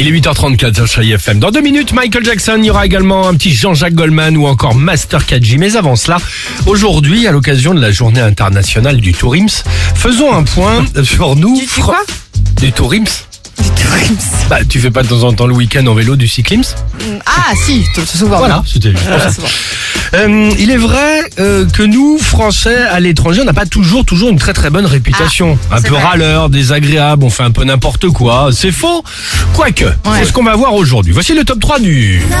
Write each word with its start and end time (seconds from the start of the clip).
8h34 0.00 0.74
sur 0.74 0.86
Chérie 0.86 1.12
FM. 1.12 1.38
Dans 1.38 1.50
deux 1.50 1.60
minutes, 1.60 1.92
Michael 1.92 2.24
Jackson, 2.24 2.54
il 2.58 2.64
y 2.64 2.70
aura 2.70 2.86
également 2.86 3.28
un 3.28 3.34
petit 3.34 3.52
Jean-Jacques 3.52 3.94
Goldman 3.94 4.36
ou 4.36 4.46
encore 4.46 4.74
Master 4.74 5.26
KG. 5.26 5.58
Mais 5.58 5.76
avant 5.76 5.96
cela, 5.96 6.16
aujourd'hui, 6.66 7.26
à 7.26 7.32
l'occasion 7.32 7.74
de 7.74 7.80
la 7.80 7.90
journée 7.90 8.20
internationale 8.20 8.96
du 9.00 9.12
Tourims, 9.12 9.62
faisons 9.94 10.32
un 10.32 10.44
point 10.44 10.84
sur 11.04 11.36
nous. 11.36 11.56
Du 12.60 12.72
Tourims 12.72 13.04
Bah, 14.48 14.58
tu 14.68 14.80
fais 14.80 14.90
pas 14.90 15.02
de 15.02 15.08
temps 15.08 15.22
en 15.22 15.32
temps 15.32 15.46
le 15.46 15.54
week-end 15.54 15.86
en 15.86 15.94
vélo 15.94 16.16
du 16.16 16.28
cyclims 16.28 16.62
Ah 17.26 17.52
si, 17.54 17.84
souvent. 18.06 18.38
Voilà, 18.38 18.62
c'était. 18.66 18.92
Euh, 20.14 20.50
il 20.58 20.70
est 20.70 20.76
vrai 20.76 21.22
euh, 21.38 21.64
que 21.66 21.82
nous, 21.82 22.18
Français, 22.18 22.76
à 22.82 23.00
l'étranger, 23.00 23.40
on 23.40 23.44
n'a 23.46 23.54
pas 23.54 23.64
toujours, 23.64 24.04
toujours 24.04 24.28
une 24.28 24.38
très 24.38 24.52
très 24.52 24.68
bonne 24.68 24.84
réputation. 24.84 25.58
Ah, 25.70 25.76
un 25.78 25.82
peu 25.82 25.94
vrai. 25.94 26.02
râleur, 26.02 26.50
désagréable, 26.50 27.24
on 27.24 27.30
fait 27.30 27.44
un 27.44 27.50
peu 27.50 27.64
n'importe 27.64 28.08
quoi. 28.10 28.50
C'est 28.52 28.72
faux. 28.72 29.02
Quoique, 29.54 29.84
c'est 30.18 30.26
ce 30.26 30.32
qu'on 30.32 30.44
va 30.44 30.54
voir 30.54 30.74
aujourd'hui. 30.74 31.12
Voici 31.14 31.34
le 31.34 31.44
top 31.44 31.60
3 31.60 31.78
du... 31.80 32.22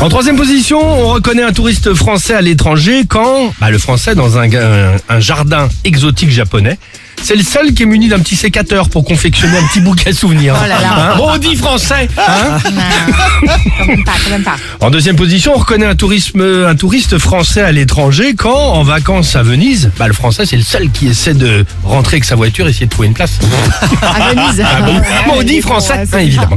En 0.00 0.08
troisième 0.10 0.36
position, 0.36 0.78
on 0.82 1.08
reconnaît 1.14 1.42
un 1.44 1.52
touriste 1.52 1.94
français 1.94 2.34
à 2.34 2.42
l'étranger 2.42 3.04
quand 3.08 3.52
bah, 3.60 3.70
le 3.70 3.78
français 3.78 4.14
dans 4.14 4.36
un, 4.38 4.52
un- 4.52 4.96
un 5.08 5.20
jardin 5.20 5.68
exotique 5.84 6.30
japonais. 6.30 6.78
C'est 7.22 7.36
le 7.36 7.42
seul 7.42 7.72
qui 7.72 7.84
est 7.84 7.86
muni 7.86 8.08
d'un 8.08 8.18
petit 8.18 8.36
sécateur 8.36 8.88
pour 8.90 9.04
confectionner 9.04 9.56
un 9.56 9.66
petit 9.68 9.80
bouquet 9.80 10.12
souvenir. 10.12 10.54
Oh 10.58 10.68
là 10.68 10.80
là. 10.80 11.14
Hein 11.14 11.16
Maudit 11.16 11.56
français 11.56 12.08
hein 12.18 12.58
Non, 13.46 13.52
quand 13.78 13.86
même 13.86 14.04
pas, 14.04 14.12
quand 14.22 14.30
même 14.30 14.42
pas. 14.42 14.56
En 14.80 14.90
deuxième 14.90 15.16
position, 15.16 15.52
on 15.54 15.58
reconnaît 15.58 15.86
un, 15.86 15.94
tourisme, 15.94 16.42
un 16.66 16.74
touriste 16.74 17.18
français 17.18 17.62
à 17.62 17.72
l'étranger 17.72 18.34
quand, 18.36 18.54
en 18.54 18.82
vacances 18.82 19.36
à 19.36 19.42
Venise, 19.42 19.90
bah, 19.98 20.06
le 20.06 20.12
français 20.12 20.44
c'est 20.46 20.56
le 20.56 20.62
seul 20.62 20.90
qui 20.90 21.08
essaie 21.08 21.34
de 21.34 21.64
rentrer 21.82 22.16
avec 22.16 22.24
sa 22.24 22.34
voiture 22.34 22.66
et 22.66 22.70
essayer 22.70 22.86
de 22.86 22.90
trouver 22.90 23.08
une 23.08 23.14
place. 23.14 23.38
À 24.02 24.34
Venise. 24.34 24.62
Ah 24.64 24.82
bon 24.82 25.00
Maudit 25.34 25.60
français, 25.62 25.94
Ouais, 25.94 26.06
hein, 26.12 26.18
évidemment. 26.18 26.56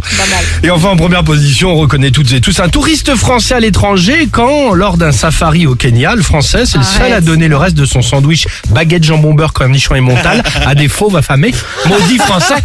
Et 0.63 0.69
enfin, 0.69 0.89
en 0.89 0.97
première 0.97 1.23
position, 1.23 1.71
on 1.71 1.75
reconnaît 1.75 2.11
toutes 2.11 2.31
et 2.33 2.41
tous 2.41 2.59
un 2.59 2.69
touriste 2.69 3.15
français 3.15 3.55
à 3.55 3.59
l'étranger 3.59 4.27
quand, 4.31 4.73
lors 4.73 4.97
d'un 4.97 5.11
safari 5.11 5.65
au 5.65 5.75
Kenya, 5.75 6.15
le 6.15 6.21
français 6.21 6.65
c'est 6.65 6.77
le 6.77 6.83
seul 6.83 7.03
Arrête. 7.03 7.13
à 7.13 7.21
donner 7.21 7.47
le 7.47 7.57
reste 7.57 7.75
de 7.75 7.85
son 7.85 8.01
sandwich 8.01 8.47
baguette 8.69 9.03
jambon 9.03 9.33
beurre 9.33 9.53
cornichon 9.53 9.95
et 9.95 10.01
montal 10.01 10.43
à 10.65 10.75
des 10.75 10.87
fauves 10.87 11.15
affamés. 11.15 11.53
Maudit 11.85 12.19
français 12.19 12.55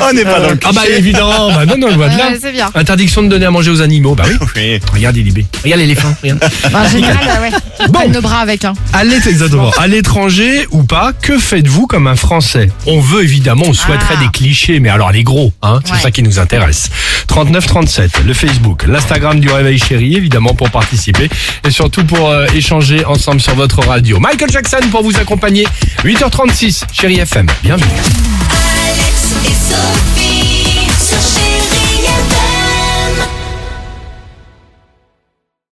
On 0.00 0.12
n'est 0.12 0.24
pas 0.24 0.40
dans 0.40 0.50
le 0.50 0.58
Ah 0.64 0.70
bah 0.72 0.82
évidemment, 0.88 1.48
bah 1.52 1.66
non, 1.66 1.76
non, 1.78 1.88
le 1.88 1.94
voit 1.94 2.08
de 2.08 2.16
là. 2.18 2.28
Ouais, 2.30 2.38
c'est 2.40 2.52
bien. 2.52 2.70
Interdiction 2.74 3.22
de 3.22 3.28
donner 3.28 3.46
à 3.46 3.50
manger 3.50 3.70
aux 3.70 3.80
animaux, 3.82 4.14
bah 4.14 4.24
oui. 4.26 4.34
Oui. 4.56 4.80
Regarde 4.92 5.16
Ilibé. 5.16 5.46
Regarde 5.62 5.80
l'éléphant, 5.80 6.14
regarde. 6.22 6.44
En 6.72 6.88
général, 6.88 7.18
euh, 7.26 7.42
ouais. 7.42 7.50
On 7.80 7.86
Bon. 7.86 7.92
prenne 7.92 8.12
nos 8.12 8.20
bras 8.20 8.38
avec. 8.40 8.64
Hein. 8.64 8.74
À 8.92 9.04
l'é- 9.04 9.16
exactement. 9.16 9.70
À 9.78 9.86
l'étranger 9.86 10.66
ou 10.70 10.84
pas, 10.84 11.12
que 11.20 11.38
faites-vous 11.38 11.86
comme 11.86 12.06
un 12.06 12.16
Français? 12.16 12.70
On 12.86 13.00
veut 13.00 13.22
évidemment, 13.22 13.64
on 13.66 13.72
souhaiterait 13.72 14.14
Ah. 14.18 14.24
des 14.24 14.28
clichés, 14.30 14.80
mais 14.80 14.88
alors 14.90 15.10
les 15.12 15.22
gros, 15.24 15.52
hein, 15.62 15.80
c'est 15.84 15.92
Ouais. 15.92 15.98
ça 16.00 16.10
qui 16.10 16.22
nous 16.22 16.38
intéresse. 16.38 16.88
3937, 17.26 18.22
le 18.26 18.32
Facebook, 18.34 18.84
l'Instagram 18.86 19.40
du 19.40 19.48
Réveil 19.50 19.78
Chéri, 19.78 20.14
évidemment 20.16 20.54
pour 20.54 20.70
participer 20.70 21.28
et 21.66 21.70
surtout 21.70 22.04
pour 22.04 22.30
euh, 22.30 22.46
échanger 22.54 23.04
ensemble 23.04 23.40
sur 23.40 23.54
votre 23.54 23.80
radio. 23.86 24.20
Michael 24.20 24.50
Jackson 24.50 24.78
pour 24.90 25.02
vous 25.02 25.16
accompagner. 25.16 25.66
8h36, 26.04 26.84
Chéri 26.92 27.18
FM. 27.18 27.46
Bienvenue. 27.62 28.33